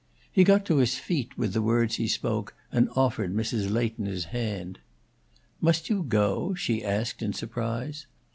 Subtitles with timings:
[0.31, 3.69] He got to his feet with the words he spoke and offered Mrs.
[3.71, 4.79] Leighton his hand.
[5.59, 8.07] "Must you go?" she asked, in surprise.